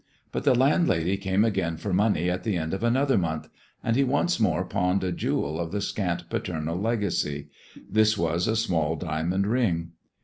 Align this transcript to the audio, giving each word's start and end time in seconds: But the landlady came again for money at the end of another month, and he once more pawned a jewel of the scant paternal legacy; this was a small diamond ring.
But 0.31 0.45
the 0.45 0.55
landlady 0.55 1.15
came 1.15 1.45
again 1.45 1.77
for 1.77 1.93
money 1.93 2.27
at 2.27 2.43
the 2.43 2.57
end 2.57 2.73
of 2.73 2.83
another 2.83 3.19
month, 3.19 3.49
and 3.83 3.95
he 3.95 4.03
once 4.03 4.39
more 4.39 4.65
pawned 4.65 5.03
a 5.03 5.11
jewel 5.11 5.59
of 5.59 5.71
the 5.71 5.79
scant 5.79 6.27
paternal 6.27 6.75
legacy; 6.75 7.49
this 7.87 8.17
was 8.17 8.47
a 8.47 8.55
small 8.55 8.95
diamond 8.95 9.45
ring. 9.45 9.91